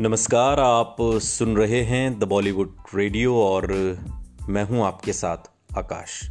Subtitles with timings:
[0.00, 3.66] नमस्कार, आप सुन रहे हैं द बॉलीवुड रेडियो और
[4.48, 5.36] मैं हूँ आपके साथ
[5.78, 6.30] आकाश।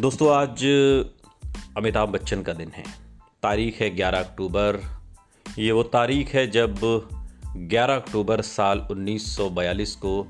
[0.00, 0.64] दोस्तों, आज
[1.76, 2.84] अमिताभ बच्चन का दिन है।
[3.42, 4.80] तारीख है 11 अक्टूबर।
[5.58, 6.78] ये वो तारीख है जब
[7.56, 10.26] 11 अक्टूबर साल 1942 को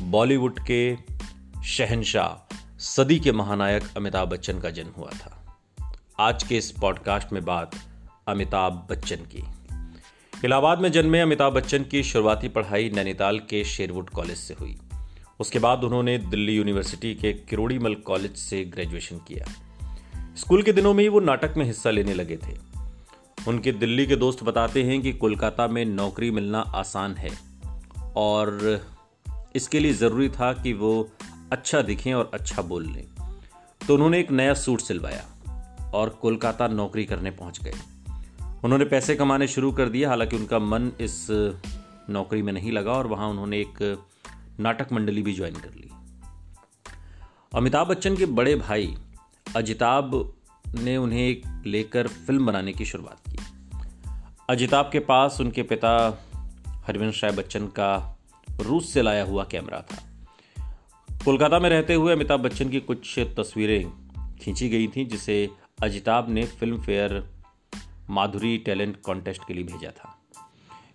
[0.00, 0.96] बॉलीवुड के
[1.64, 5.56] शहनशाह, सदी के महानायक अमिताभ बच्चन का जन्म हुआ था।
[6.18, 7.70] आज के इस पॉडकास्ट में बात
[8.28, 9.44] अमिताभ बच्चन की।
[10.44, 14.76] इलाहाबाद में जन्मे अमिताभ बच्चन की शुरुआती पढ़ाई नैनीताल के शेरवुड कॉलेज से हुई।
[15.40, 19.46] उसके बाद उन्होंने दिल्ली यूनिवर्सिटी के किरोड़ीमल कॉलेज से ग्रेजुएशन किया।
[20.36, 22.56] स्कूल के दिनों में ही वो नाटक में हिस्सा लेने लगे थे।
[23.48, 27.30] उनके दिल्ली के दोस्त बताते हैं कि कोलकाता में नौकरी मिलना आसान है
[28.16, 28.80] और
[29.56, 31.10] इसके लिए ज़रूरी था कि वो
[31.52, 33.04] अच्छा दिखें और अच्छा बोल लें।
[33.88, 35.24] तो उन्होंने एक नया सूट सिलवाया
[35.94, 37.95] और कोलकाता नौकरी करने पहुँच गए।
[38.66, 41.26] उन्होंने पैसे कमाने शुरू कर दिए, हालाँकि उनका मन इस
[42.10, 44.04] नौकरी में नहीं लगा और वहाँ उन्होंने एक
[44.60, 45.90] नाटक मंडली भी ज्वाइन कर ली।
[47.54, 48.96] अमिताभ बच्चन के बड़े भाई
[49.56, 50.34] अजिताभ
[50.78, 53.38] ने उन्हें लेकर फ़िल्म बनाने की शुरुआत की।
[54.50, 56.24] अजिताभ के पास उनके पिता
[56.68, 58.18] हरिवंश राय बच्चन का
[58.60, 60.02] रूस से लाया हुआ कैमरा था।
[61.24, 63.92] कोलकाता में रहते हुए अमिताभ बच्चन की कुछ तस्वीरें
[64.36, 65.50] खींची गई थीं, जिसे
[65.82, 67.35] अजिताभ ने Filmfare
[68.10, 70.18] Madhuri talent contest के लिए भेजा था।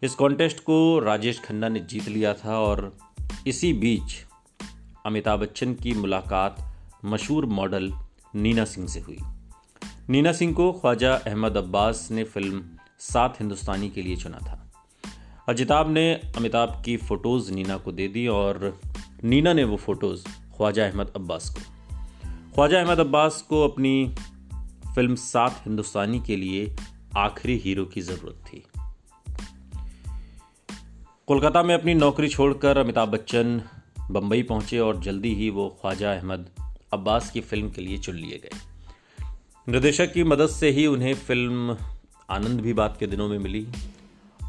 [0.03, 2.97] इस कॉन्टेस्ट को राजेश खन्ना ने जीत लिया था और
[3.47, 4.25] इसी बीच
[5.05, 7.93] अमिताभ बच्चन की मुलाकात मशहूर मॉडल
[8.35, 9.17] नीना सिंह से हुई।
[10.09, 12.63] नीना सिंह को ख्वाजा अहमद अब्बास ने फ़िल्म
[12.99, 14.71] सात हिंदुस्तानी के लिए चुना था।
[15.49, 18.79] अजिताभ ने अमिताभ की फ़ोटोज़ नीना को दे दी और
[19.23, 20.25] नीना ने वो फ़ोटोज़
[20.57, 21.61] ख्वाजा अहमद अब्बास को।
[22.53, 24.15] ख्वाजा अहमद अब्बास को अपनी
[24.95, 26.75] फ़िल्म सात हिंदुस्तानी के लिए
[27.17, 28.63] आखिरी हीरो की ज़रूरत थी।
[31.27, 33.61] कोलकाता में अपनी नौकरी छोड़कर अमिताभ बच्चन
[34.11, 36.49] बंबई पहुँचे और जल्दी ही वो ख्वाजा अहमद
[36.93, 38.49] अब्बास की फ़िल्म के लिए चुन लिए गए।
[39.69, 41.77] निर्देशक की मदद से ही उन्हें फ़िल्म
[42.29, 43.67] आनंद भी बात के दिनों में मिली।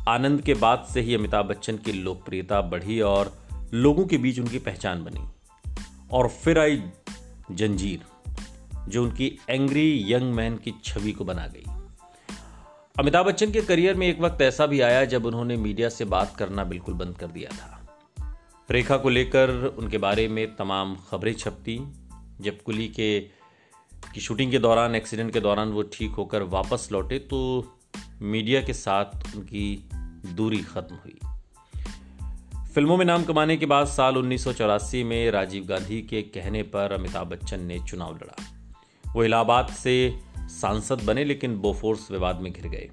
[0.09, 3.39] आनंद के बाद से ही अमिताभ बच्चन की लोकप्रियता बढ़ी और
[3.75, 5.29] लोगों के बीच उनकी पहचान बनी।
[6.11, 6.83] और फिर आई
[7.53, 8.01] जंजीर,
[8.89, 11.82] जो उनकी एंग्री यंग मैन की छवि को बना गई।
[12.99, 16.37] अमिताभ बच्चन के करियर में एक वक्त ऐसा भी आया जब उन्होंने मीडिया से बात
[16.37, 17.99] करना बिल्कुल बंद कर दिया था।
[18.71, 21.79] रेखा को लेकर उनके बारे में तमाम खबरें छपती,
[22.41, 23.21] जब कुली के,
[24.15, 27.73] की शूटिंग के दौरान, एक्सीडेंट के दौरान वो ठीक होकर वापस लौटे तो
[28.23, 29.89] मीडिया के साथ उनकी
[30.35, 31.19] दूरी खत्म हुई।
[32.75, 36.63] फ़िल्मों में नाम कमाने के बाद साल उन्नीस सौ चौरासी में राजीव गांधी के कहने
[36.63, 38.62] पर अमिताभ बच्चन ने चुनाव लड़ा।
[39.15, 42.91] वो इलाहाबाद से सांसद बने, लेकिन बोफोर्स विवाद में घिर गए।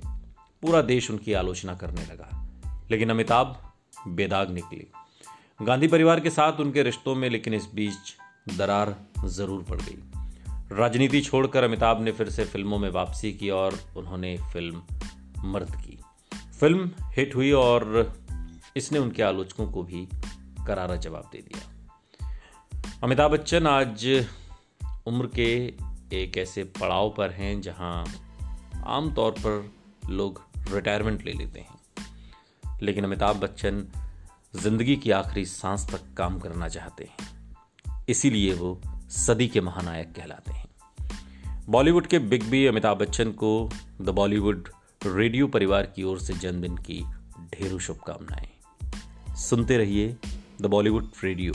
[0.62, 2.50] पूरा देश उनकी आलोचना करने लगा।
[2.92, 3.74] लेकिन अमिताभ
[4.08, 4.88] बेदाग निकले।
[5.62, 7.98] गांधी परिवार के साथ उनके रिश्तों में, लेकिन इस बीच
[8.58, 10.04] दरार ज़रूर पड़ गई।
[10.72, 14.82] राजनीति छोड़कर अमिताभ ने फिर से फ़िल्मों में वापसी की और उन्होंने फ़िल्म
[15.46, 16.00] मर्द की।
[16.60, 18.14] फ़िल्म हिट हुई और
[18.78, 20.08] इसने उनके आलोचकों को भी
[20.68, 21.70] करारा जवाब दे दिया।
[23.04, 24.26] अमिताभ बच्चन आज
[25.08, 25.74] उम्र के
[26.14, 28.08] एक ऐसे पड़ाव पर हैं जहाँ
[28.86, 29.72] आमतौर पर
[30.10, 31.80] लोग रिटायरमेंट ले लेते हैं।
[32.82, 33.88] लेकिन अमिताभ बच्चन
[34.56, 40.52] ज़िंदगी की आखिरी सांस तक काम करना चाहते हैं। इसीलिए वो सदी के महानायक कहलाते
[40.52, 40.70] हैं।
[41.70, 43.70] बॉलीवुड के बिग बी अमिताभ बच्चन को
[44.02, 44.70] द बॉलीवुड
[45.06, 47.06] रेडियो परिवार की ओर से जन्मदिन की
[47.54, 48.50] ढेरों शुभकामनाएँ।
[49.36, 50.18] सुनते रहिए
[50.62, 51.54] द बॉलीवुड रेडियो।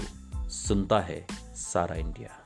[0.48, 2.43] सुनता है सारा इंडिया।